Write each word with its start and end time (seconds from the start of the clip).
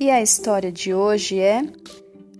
E 0.00 0.10
a 0.10 0.22
história 0.22 0.72
de 0.72 0.94
hoje 0.94 1.38
é 1.38 1.62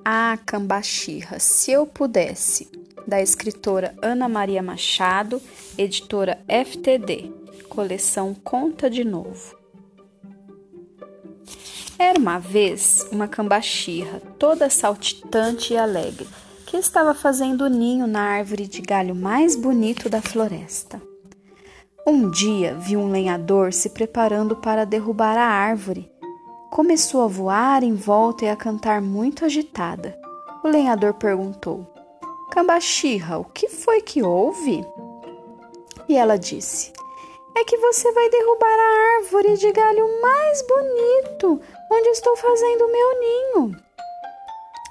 A 0.02 0.38
Cambachirra, 0.46 1.38
Se 1.38 1.70
Eu 1.70 1.84
Pudesse, 1.84 2.70
da 3.06 3.20
escritora 3.20 3.94
Ana 4.00 4.30
Maria 4.30 4.62
Machado, 4.62 5.42
editora 5.76 6.42
FTD, 6.48 7.30
coleção 7.68 8.32
Conta 8.32 8.88
de 8.88 9.04
Novo. 9.04 9.58
Era 11.98 12.18
uma 12.18 12.38
vez 12.38 13.06
uma 13.12 13.28
cambachirra, 13.28 14.20
toda 14.38 14.70
saltitante 14.70 15.74
e 15.74 15.76
alegre, 15.76 16.26
que 16.64 16.78
estava 16.78 17.12
fazendo 17.12 17.68
ninho 17.68 18.06
na 18.06 18.22
árvore 18.22 18.66
de 18.66 18.80
galho 18.80 19.14
mais 19.14 19.54
bonito 19.54 20.08
da 20.08 20.22
floresta. 20.22 20.98
Um 22.06 22.30
dia 22.30 22.74
viu 22.74 23.00
um 23.00 23.10
lenhador 23.10 23.74
se 23.74 23.90
preparando 23.90 24.56
para 24.56 24.86
derrubar 24.86 25.36
a 25.36 25.44
árvore. 25.44 26.10
Começou 26.70 27.22
a 27.22 27.26
voar 27.26 27.82
em 27.82 27.94
volta 27.94 28.44
e 28.44 28.48
a 28.48 28.56
cantar 28.56 29.02
muito 29.02 29.44
agitada. 29.44 30.16
O 30.62 30.68
lenhador 30.68 31.14
perguntou: 31.14 31.86
Cambachirra, 32.52 33.38
o 33.38 33.44
que 33.44 33.68
foi 33.68 34.00
que 34.00 34.22
houve? 34.22 34.84
E 36.08 36.16
ela 36.16 36.38
disse: 36.38 36.92
É 37.56 37.64
que 37.64 37.76
você 37.76 38.12
vai 38.12 38.30
derrubar 38.30 38.78
a 38.78 39.16
árvore 39.18 39.56
de 39.56 39.72
galho 39.72 40.06
mais 40.22 40.62
bonito 40.62 41.60
onde 41.90 42.08
estou 42.10 42.36
fazendo 42.36 42.84
o 42.84 42.92
meu 42.92 43.20
ninho. 43.20 43.76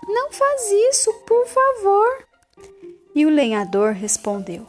Não 0.07 0.31
faz 0.31 0.71
isso, 0.89 1.13
por 1.25 1.45
favor. 1.47 2.25
E 3.15 3.25
o 3.25 3.29
lenhador 3.29 3.93
respondeu: 3.93 4.67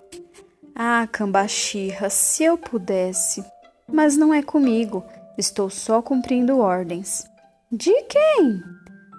ah, 0.75 1.07
Cambachirra, 1.11 2.09
se 2.09 2.45
eu 2.45 2.57
pudesse. 2.57 3.45
Mas 3.87 4.17
não 4.17 4.33
é 4.33 4.43
comigo, 4.43 5.05
estou 5.41 5.69
só 5.69 6.01
cumprindo 6.01 6.61
ordens. 6.61 7.25
De 7.73 7.93
quem? 8.05 8.63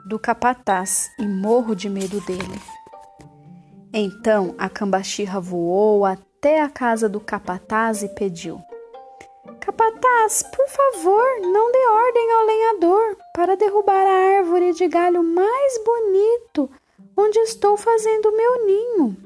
Do 0.07 0.17
capataz, 0.17 1.09
e 1.19 1.27
morro 1.27 1.75
de 1.75 1.89
medo 1.89 2.21
dele. 2.21 2.61
Então 3.93 4.55
a 4.57 4.69
Cambachirra 4.69 5.41
voou 5.41 6.05
até 6.05 6.61
a 6.61 6.69
casa 6.69 7.09
do 7.09 7.19
capataz 7.19 8.03
e 8.03 8.09
pediu: 8.09 8.61
Capataz, 9.59 10.43
por 10.43 10.67
favor, 10.69 11.41
não 11.41 11.71
dê 11.71 11.87
ordem 11.87 12.31
ao 12.31 12.45
lenhador 12.45 13.17
para 13.33 13.57
derrubar 13.57 14.05
a 14.05 14.37
árvore 14.37 14.73
de 14.73 14.87
galho 14.87 15.23
mais 15.23 15.83
bonito 15.83 16.69
onde 17.17 17.37
estou 17.39 17.75
fazendo 17.75 18.35
meu 18.35 18.65
ninho. 18.65 19.17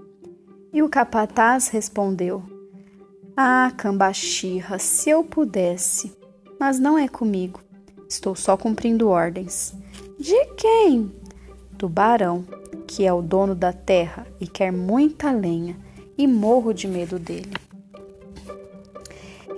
E 0.73 0.81
o 0.81 0.89
capataz 0.89 1.67
respondeu: 1.67 2.43
Ah, 3.35 3.71
Cambachirra, 3.77 4.79
se 4.79 5.09
eu 5.09 5.23
pudesse, 5.23 6.15
mas 6.65 6.79
não 6.79 6.97
é 6.97 7.07
comigo. 7.07 7.59
Estou 8.09 8.35
só 8.35 8.57
cumprindo 8.57 9.09
ordens. 9.09 9.71
De 10.17 10.45
quem? 10.55 11.15
Do 11.73 11.87
barão, 11.87 12.43
que 12.87 13.05
é 13.05 13.13
o 13.13 13.21
dono 13.21 13.53
da 13.53 13.71
terra 13.71 14.25
e 14.41 14.47
quer 14.47 14.71
muita 14.71 15.31
lenha, 15.31 15.77
e 16.17 16.25
morro 16.25 16.73
de 16.73 16.87
medo 16.87 17.19
dele. 17.19 17.53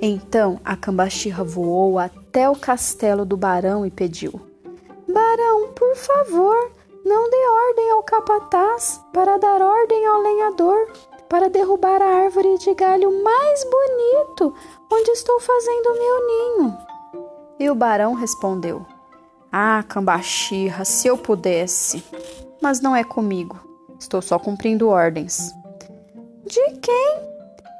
Então 0.01 0.59
a 0.65 0.75
Cambachirra 0.75 1.45
voou 1.45 1.97
até 1.97 2.49
o 2.49 2.57
castelo 2.57 3.23
do 3.23 3.37
barão 3.37 3.85
e 3.85 3.89
pediu: 3.89 4.33
Barão, 5.07 5.71
por 5.71 5.95
favor, 5.95 6.71
não 7.05 7.29
dê 7.29 7.69
ordem 7.69 7.91
ao 7.91 8.03
capataz 8.03 8.99
para 9.13 9.37
dar 9.37 9.61
ordem 9.61 10.05
ao 10.05 10.21
lenhador 10.21 10.91
para 11.29 11.49
derrubar 11.49 12.01
a 12.01 12.23
árvore 12.23 12.57
de 12.57 12.73
galho 12.73 13.23
mais 13.23 13.63
bonito 13.63 14.53
onde 14.91 15.11
estou 15.11 15.39
fazendo 15.39 15.93
meu 15.93 16.27
ninho. 16.27 16.96
E 17.59 17.69
o 17.69 17.75
barão 17.75 18.13
respondeu: 18.13 18.85
Ah, 19.51 19.83
Cambachirra, 19.87 20.85
se 20.85 21.07
eu 21.07 21.17
pudesse. 21.17 22.03
Mas 22.61 22.81
não 22.81 22.95
é 22.95 23.03
comigo. 23.03 23.59
Estou 23.99 24.21
só 24.21 24.37
cumprindo 24.37 24.89
ordens. 24.89 25.51
De 26.45 26.71
quem? 26.79 27.17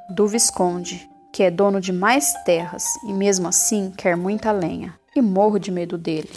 Do 0.10 0.28
Visconde, 0.28 1.08
que 1.32 1.44
é 1.44 1.52
dono 1.52 1.80
de 1.80 1.94
mais 1.94 2.34
terras 2.44 2.84
e 3.08 3.14
mesmo 3.14 3.48
assim 3.48 3.92
quer 3.96 4.18
muita 4.18 4.52
lenha, 4.52 4.98
e 5.16 5.22
morro 5.22 5.60
de 5.60 5.72
medo 5.72 5.98
dele. 5.98 6.30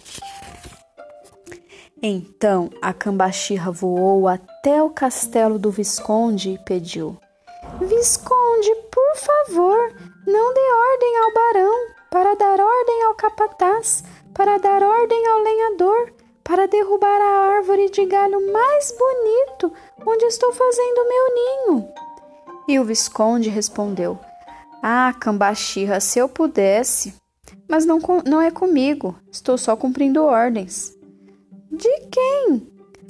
Então 2.03 2.71
a 2.81 2.93
cambachirra 2.93 3.71
voou 3.71 4.27
até 4.27 4.83
o 4.83 4.91
castelo 4.91 5.59
do 5.59 5.71
Visconde 5.71 6.51
e 6.51 6.59
pediu: 6.59 7.19
Visconde, 7.81 8.75
por 8.91 9.17
favor, 9.17 9.93
não 10.27 10.55
dê 10.55 10.61
ordem 10.61 11.19
ao 11.19 11.34
barão, 11.34 12.00
para 12.10 12.34
dar 12.34 12.59
ordem 12.60 13.04
ao 13.04 13.15
capataz, 13.15 14.03
para 14.34 14.59
dar 14.59 14.82
ordem 14.82 15.26
ao 15.28 15.38
lenhador, 15.38 16.12
para 16.43 16.66
derrubar 16.66 17.21
a 17.21 17.56
árvore 17.56 17.88
de 17.88 18.04
galho 18.04 18.53
mais 18.53 18.93
bonito 18.98 19.72
onde 20.04 20.25
estou 20.25 20.53
fazendo 20.53 21.09
meu 21.09 21.34
ninho. 21.34 21.88
E 22.66 22.78
o 22.81 22.84
Visconde 22.84 23.48
respondeu: 23.48 24.19
Ah, 24.82 25.15
cambachirra, 25.21 26.00
se 26.00 26.19
eu 26.19 26.28
pudesse, 26.28 27.15
mas 27.69 27.87
não, 27.87 28.00
não 28.27 28.41
é 28.41 28.50
comigo, 28.50 29.15
estou 29.31 29.56
só 29.56 29.77
cumprindo 29.77 30.25
ordens. 30.25 30.92
De 31.71 32.00
quem? 32.10 32.66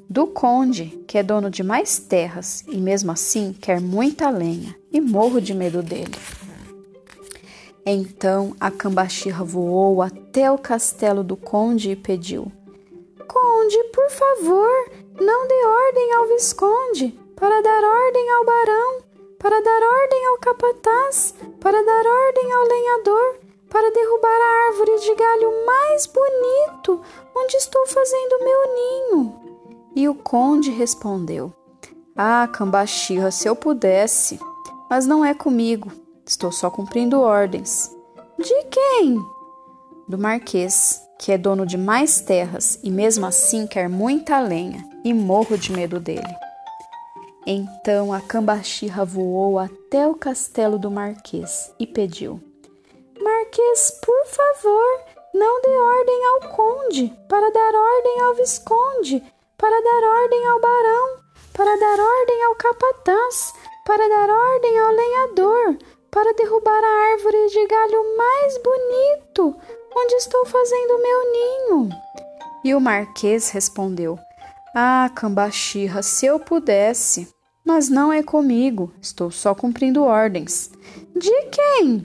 Do 0.09 0.27
conde, 0.27 1.03
que 1.07 1.17
é 1.17 1.23
dono 1.23 1.49
de 1.49 1.63
mais 1.63 1.99
terras 1.99 2.65
e 2.69 2.77
mesmo 2.77 3.13
assim 3.13 3.55
quer 3.59 3.81
muita 3.81 4.29
lenha, 4.29 4.77
e 4.93 5.01
morro 5.01 5.41
de 5.41 5.55
medo 5.55 5.83
dele. 5.83 6.19
Então 7.85 8.55
a 8.61 8.71
cambachirra 8.71 9.45
voou 9.45 10.03
até 10.03 10.51
o 10.51 10.59
castelo 10.59 11.25
do 11.25 11.37
conde 11.37 11.93
e 11.93 11.97
pediu: 11.97 12.51
Conde, 13.27 13.85
por 13.85 14.11
favor, 14.11 14.91
não 15.21 15.49
dê 15.49 15.67
ordem 15.67 16.13
ao 16.15 16.29
visconde, 16.29 17.19
para 17.37 17.61
dar 17.63 17.83
ordem 17.83 18.31
ao 18.33 18.45
barão, 18.45 19.03
para 19.39 19.61
dar 19.61 19.83
ordem 19.83 20.27
ao 20.27 20.39
capataz, 20.39 21.35
para 21.59 21.83
dar 21.83 22.07
ordem 22.07 22.53
ao 22.53 22.65
lenhador, 22.65 23.39
para 23.71 23.91
derrubar 23.91 24.29
a 24.29 24.67
árvore 24.69 25.01
de 25.01 25.15
galho 25.15 25.67
mais 25.67 26.07
bonito 26.07 27.01
onde 27.35 27.57
estou 27.57 27.87
fazendo 27.87 28.45
meu 28.45 28.75
ninho. 28.75 29.41
E 29.97 30.09
o 30.09 30.15
conde 30.15 30.71
respondeu: 30.71 31.53
Ah, 32.17 32.47
Cambachirra, 32.53 33.31
se 33.31 33.49
eu 33.49 33.57
pudesse, 33.57 34.39
mas 34.91 35.07
não 35.07 35.25
é 35.25 35.33
comigo, 35.33 35.91
estou 36.31 36.53
só 36.53 36.71
cumprindo 36.71 37.21
ordens. 37.21 37.91
De 38.39 38.65
quem? 38.71 39.19
Do 40.07 40.17
Marquês, 40.17 41.03
que 41.19 41.33
é 41.33 41.39
dono 41.39 41.67
de 41.67 41.77
mais 41.77 42.21
terras 42.21 42.79
e 42.85 42.91
mesmo 42.91 43.27
assim 43.27 43.67
quer 43.67 43.89
muita 43.89 44.39
lenha, 44.39 44.89
e 45.05 45.13
morro 45.13 45.59
de 45.59 45.73
medo 45.73 45.99
dele. 45.99 46.35
Então 47.47 48.13
a 48.13 48.21
Cambachirra 48.21 49.05
voou 49.05 49.59
até 49.59 50.07
o 50.07 50.15
castelo 50.15 50.79
do 50.79 50.91
Marquês 50.91 51.75
e 51.81 51.87
pediu: 51.87 52.41
Marquês, 53.21 53.99
por 54.01 54.27
favor, 54.27 55.01
não 55.35 55.61
dê 55.63 55.77
ordem 55.77 56.27
ao 56.27 56.41
conde, 56.55 57.13
para 57.29 57.51
dar 57.51 57.75
ordem 57.75 58.21
ao 58.21 58.35
visconde, 58.37 59.23
para 59.59 59.83
dar 59.83 60.23
ordem 60.23 60.47
ao 60.47 60.61
barão, 60.61 61.19
para 61.53 61.77
dar 61.77 61.99
ordem 61.99 62.45
ao 62.45 62.55
capataz, 62.55 63.53
para 63.85 64.09
dar 64.09 64.31
ordem 64.31 64.79
ao 64.79 64.93
lenhador, 64.93 65.79
para 66.21 66.35
derrubar 66.35 66.85
a 66.85 67.13
árvore 67.13 67.49
de 67.49 67.67
galho 67.67 68.17
mais 68.19 68.59
bonito, 68.59 69.57
onde 69.97 70.15
estou 70.17 70.45
fazendo 70.45 71.01
meu 71.01 71.33
ninho. 71.33 71.89
E 72.63 72.75
o 72.75 72.81
marquês 72.81 73.49
respondeu: 73.49 74.19
Ah, 74.75 75.11
Cambachirra, 75.15 76.03
se 76.03 76.27
eu 76.27 76.39
pudesse. 76.39 77.27
Mas 77.65 77.89
não 77.89 78.13
é 78.13 78.23
comigo, 78.23 78.93
estou 79.01 79.31
só 79.31 79.55
cumprindo 79.55 80.03
ordens. 80.03 80.71
De 81.17 81.43
quem? 81.47 82.05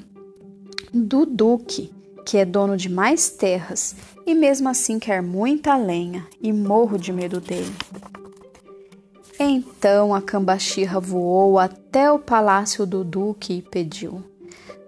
do 0.93 1.25
Duque, 1.25 1.93
que 2.25 2.37
é 2.37 2.45
dono 2.45 2.77
de 2.77 2.87
mais 2.87 3.29
terras 3.29 3.95
e 4.25 4.33
mesmo 4.33 4.69
assim 4.69 4.97
quer 4.97 5.21
muita 5.21 5.75
lenha 5.75 6.25
e 6.41 6.53
morro 6.53 6.97
de 6.97 7.11
medo 7.11 7.41
dele. 7.41 7.73
Então 9.39 10.15
a 10.15 10.21
cambachirra 10.21 10.99
voou 10.99 11.59
até 11.59 12.11
o 12.11 12.19
palácio 12.19 12.85
do 12.85 13.03
Duque 13.03 13.57
e 13.57 13.61
pediu: 13.61 14.23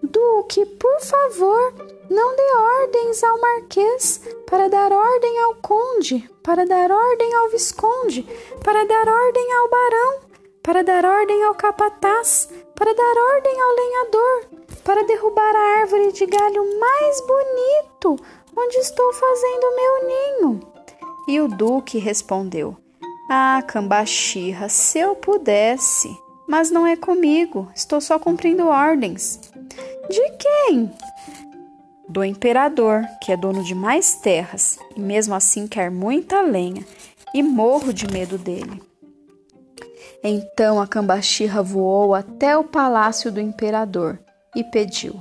Duque, 0.02 0.66
por 0.66 1.02
favor, 1.02 1.74
não 2.10 2.36
dê 2.36 2.56
ordens 2.84 3.24
ao 3.24 3.40
Marquês 3.42 4.22
para 4.50 4.70
dar 4.70 4.92
ordem 4.92 5.40
ao 5.44 5.56
Conde, 5.56 6.30
para 6.42 6.66
dar 6.66 6.90
ordem 6.92 7.34
ao 7.36 7.50
Visconde, 7.50 8.26
para 8.64 8.86
dar 8.86 9.08
ordem 9.08 9.54
ao 9.54 9.70
Barão, 9.70 10.20
para 10.64 10.84
dar 10.84 11.06
ordem 11.06 11.44
ao 11.44 11.56
Capataz, 11.56 12.50
para 12.74 12.94
dar 12.94 13.36
ordem 13.36 13.62
ao 13.62 13.76
Lenhador, 13.76 14.68
para 14.84 15.04
derrubar 15.04 15.56
a 15.56 15.80
árvore 15.82 16.14
de 16.14 16.26
galho 16.26 16.80
mais 16.80 17.22
bonito 17.22 18.16
onde 18.56 18.78
estou 18.78 19.14
fazendo 19.14 19.76
meu 19.76 20.08
ninho. 20.08 20.60
E 21.28 21.42
o 21.42 21.48
Duque 21.50 21.98
respondeu: 21.98 22.78
Ah, 23.30 23.62
Cambachirra, 23.68 24.70
se 24.70 25.00
eu 25.00 25.16
pudesse, 25.16 26.10
mas 26.48 26.72
não 26.72 26.88
é 26.88 26.96
comigo, 26.96 27.70
estou 27.76 28.00
só 28.00 28.18
cumprindo 28.18 28.68
ordens. 28.68 29.40
De 30.10 30.30
quem? 30.38 30.92
do 32.08 32.24
imperador, 32.24 33.04
que 33.22 33.32
é 33.32 33.38
dono 33.38 33.64
de 33.64 33.76
mais 33.76 34.16
terras 34.16 34.80
e 34.96 35.00
mesmo 35.00 35.36
assim 35.36 35.68
quer 35.68 35.92
muita 35.92 36.42
lenha, 36.42 36.86
e 37.34 37.44
morro 37.44 37.92
de 37.94 38.08
medo 38.08 38.38
dele. 38.38 38.82
Então 40.24 40.82
a 40.82 40.88
cambaxirra 40.88 41.62
voou 41.62 42.16
até 42.16 42.58
o 42.58 42.64
palácio 42.64 43.32
do 43.32 43.42
imperador 43.42 44.18
e 44.56 44.64
pediu: 44.64 45.14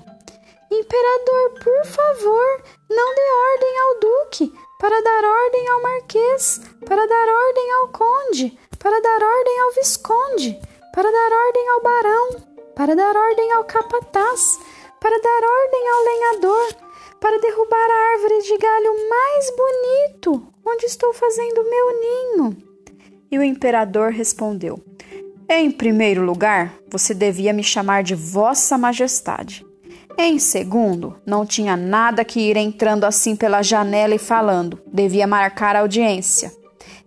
Imperador, 0.71 1.61
por 1.63 1.85
favor, 1.85 2.63
não 2.89 3.15
dê 3.15 3.23
ordem 3.53 3.79
ao 3.79 4.01
duque, 4.01 4.53
para 4.79 5.01
dar 5.01 5.25
ordem 5.25 5.69
ao 5.69 5.83
marquês, 5.83 6.61
para 6.85 7.07
dar 7.07 7.29
ordem 7.29 7.73
ao 7.73 7.89
conde, 7.89 8.59
para 8.79 9.01
dar 9.01 9.23
ordem 9.23 9.61
ao 9.61 9.73
visconde, 9.73 10.61
para 10.93 11.11
dar 11.11 11.33
ordem 11.47 11.69
ao 11.71 11.83
barão, 11.83 12.57
para 12.75 12.95
dar 12.95 13.17
ordem 13.17 13.53
ao 13.53 13.65
capataz, 13.65 14.59
para 15.01 15.19
dar 15.19 15.43
ordem 15.45 15.89
ao 15.89 16.05
lenhador, 16.05 16.87
para 17.21 17.41
derrubar 17.41 17.91
a 17.91 18.13
árvore 18.13 18.43
de 18.43 18.59
galho 18.59 19.09
mais 19.09 19.57
bonito, 19.57 20.47
onde 20.65 20.85
estou 20.85 21.13
fazendo 21.15 21.65
meu 21.65 22.01
ninho. 22.01 22.57
E 23.31 23.39
o 23.39 23.43
imperador 23.43 24.13
respondeu: 24.13 24.79
Em 25.49 25.71
primeiro 25.71 26.23
lugar, 26.23 26.75
você 26.89 27.15
devia 27.15 27.53
me 27.53 27.65
chamar 27.65 28.03
de 28.03 28.15
Vossa 28.15 28.79
Majestade. 28.79 29.66
Em 30.19 30.39
segundo, 30.39 31.21
não 31.27 31.45
tinha 31.45 31.77
nada 31.77 32.25
que 32.25 32.41
ir 32.41 32.57
entrando 32.57 33.05
assim 33.05 33.37
pela 33.37 33.63
janela 33.63 34.15
e 34.15 34.19
falando, 34.19 34.81
devia 34.87 35.27
marcar 35.27 35.77
audiência. 35.77 36.51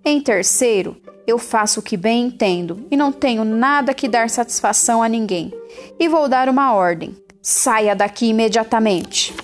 Em 0.06 0.22
terceiro, 0.22 0.96
eu 1.26 1.38
faço 1.38 1.80
o 1.80 1.84
que 1.84 1.98
bem 1.98 2.28
entendo 2.28 2.86
e 2.92 2.96
não 2.96 3.12
tenho 3.12 3.44
nada 3.44 3.94
que 3.94 4.08
dar 4.08 4.30
satisfação 4.30 5.02
a 5.02 5.10
ninguém. 5.10 5.52
E 6.00 6.08
vou 6.08 6.30
dar 6.30 6.48
uma 6.50 6.74
ordem: 6.74 7.16
saia 7.42 7.96
daqui 7.96 8.28
imediatamente. 8.28 9.36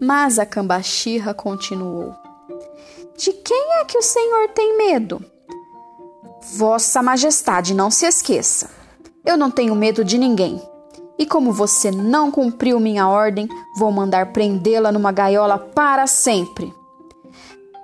Mas 0.00 0.38
a 0.38 0.46
cambaxirra 0.46 1.34
continuou: 1.34 2.14
De 3.18 3.32
quem 3.32 3.80
é 3.80 3.84
que 3.84 3.98
o 3.98 4.02
senhor 4.02 4.48
tem 4.50 4.78
medo? 4.78 5.24
Vossa 6.54 7.02
Majestade, 7.02 7.74
não 7.74 7.90
se 7.90 8.06
esqueça. 8.06 8.70
Eu 9.24 9.36
não 9.36 9.50
tenho 9.50 9.74
medo 9.74 10.02
de 10.02 10.16
ninguém. 10.16 10.60
E 11.20 11.26
como 11.26 11.52
você 11.52 11.90
não 11.90 12.30
cumpriu 12.30 12.80
minha 12.80 13.06
ordem, 13.06 13.46
vou 13.76 13.92
mandar 13.92 14.32
prendê-la 14.32 14.90
numa 14.90 15.12
gaiola 15.12 15.58
para 15.58 16.06
sempre. 16.06 16.72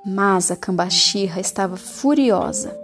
Mas 0.06 0.50
a 0.50 0.56
cambaxirra 0.56 1.38
estava 1.38 1.76
furiosa. 1.76 2.74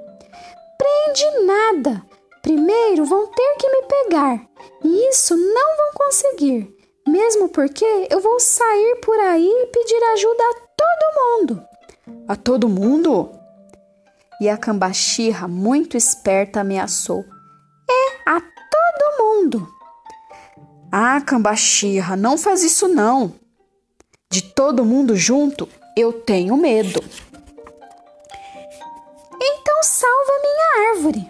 Prende 0.77 1.47
nada! 1.47 2.03
Primeiro 2.43 3.07
vão 3.07 3.29
ter 3.29 3.57
que 3.59 3.69
me 3.71 3.83
pegar, 3.83 4.41
e 4.85 5.09
isso 5.09 5.37
não 5.37 5.77
vão 5.77 5.93
conseguir, 5.95 6.77
mesmo 7.07 7.49
porque 7.49 8.09
eu 8.11 8.21
vou 8.21 8.41
sair 8.41 8.97
por 8.97 9.19
aí 9.19 9.49
e 9.49 9.67
pedir 9.69 10.03
ajuda 10.13 10.43
a 10.43 10.55
todo 10.77 11.41
mundo. 11.41 11.65
A 12.29 12.37
todo 12.37 12.69
mundo? 12.69 13.31
E 14.41 14.51
a 14.51 14.57
cambaxirra, 14.59 15.47
muito 15.47 15.97
esperta, 15.97 16.61
ameaçou: 16.61 17.25
É 17.89 18.31
a 18.31 18.41
todo 18.41 19.19
mundo. 19.19 19.82
Ah, 20.95 21.23
cambaxirra, 21.23 22.17
não 22.17 22.37
faz 22.37 22.63
isso 22.63 22.87
não. 22.87 23.33
De 24.31 24.43
todo 24.43 24.85
mundo 24.85 25.17
junto, 25.17 25.67
eu 25.97 26.13
tenho 26.13 26.55
medo. 26.55 27.03
Então 29.41 29.83
salva 29.83 30.33
minha 30.43 30.91
árvore. 30.91 31.27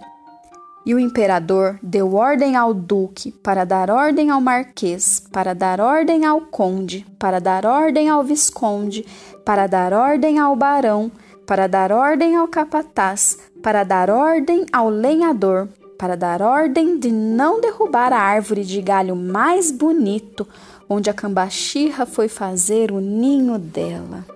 E 0.85 0.93
o 0.93 0.99
imperador 0.99 1.79
deu 1.81 2.13
ordem 2.13 2.57
ao 2.57 2.75
duque 2.75 3.31
para 3.31 3.65
dar 3.65 3.89
ordem 3.89 4.31
ao 4.31 4.41
marquês, 4.41 5.23
para 5.31 5.55
dar 5.55 5.81
ordem 5.81 6.25
ao 6.25 6.41
conde, 6.41 7.07
para 7.17 7.41
dar 7.41 7.65
ordem 7.65 8.09
ao 8.09 8.25
visconde, 8.25 9.07
para 9.45 9.69
dar 9.69 9.93
ordem 9.93 10.41
ao 10.41 10.57
barão, 10.57 11.09
para 11.47 11.69
dar 11.69 11.93
ordem 11.93 12.35
ao 12.35 12.49
capataz, 12.49 13.39
para 13.63 13.85
dar 13.85 14.11
ordem 14.11 14.67
ao 14.73 14.89
lenhador, 14.89 15.69
para 16.03 16.17
dar 16.17 16.43
ordem 16.43 16.99
de 16.99 17.13
não 17.13 17.61
derrubar 17.61 18.13
a 18.13 18.19
árvore 18.19 18.65
de 18.65 18.83
galho 18.83 19.15
mais 19.15 19.71
bonito 19.71 20.49
onde 20.89 21.09
a 21.09 21.15
cambaxirra 21.15 22.05
foi 22.05 22.27
fazer 22.27 22.91
o 22.91 22.99
ninho 22.99 23.57
dela. 23.57 24.27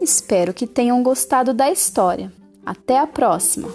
Espero 0.00 0.54
que 0.54 0.68
tenham 0.68 1.02
gostado 1.02 1.52
da 1.52 1.68
história. 1.68 2.32
Até 2.64 2.96
a 2.96 3.08
próxima! 3.08 3.68